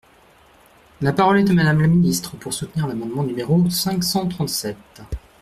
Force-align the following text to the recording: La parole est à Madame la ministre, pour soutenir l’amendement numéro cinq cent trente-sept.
La 1.01 1.13
parole 1.13 1.37
est 1.37 1.49
à 1.51 1.53
Madame 1.53 1.79
la 1.81 1.85
ministre, 1.87 2.35
pour 2.35 2.53
soutenir 2.55 2.87
l’amendement 2.87 3.21
numéro 3.21 3.69
cinq 3.69 4.03
cent 4.03 4.27
trente-sept. 4.27 4.99